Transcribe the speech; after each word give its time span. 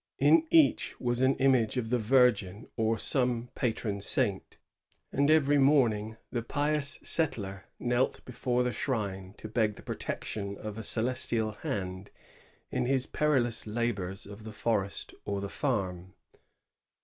In 0.17 0.47
each 0.49 0.99
was 0.99 1.21
an 1.21 1.35
image 1.35 1.77
of 1.77 1.91
the 1.91 1.99
Virgin 1.99 2.67
or 2.75 2.97
some 2.97 3.49
patron 3.53 4.01
saint; 4.01 4.57
and 5.11 5.29
every 5.29 5.59
morning 5.59 6.17
the 6.31 6.41
pious 6.41 6.97
settler 7.03 7.65
knelt 7.77 8.25
before 8.25 8.63
the 8.63 8.71
shrine 8.71 9.35
to 9.37 9.47
beg 9.47 9.75
the 9.75 9.83
protection 9.83 10.57
of 10.57 10.79
a 10.79 10.83
celestial 10.83 11.51
hand 11.51 12.09
in 12.71 12.87
his 12.87 13.05
perilous 13.05 13.67
labors 13.67 14.25
of 14.25 14.43
the 14.43 14.53
forest 14.53 15.13
or 15.23 15.39
the 15.39 15.47
farm. 15.49 16.15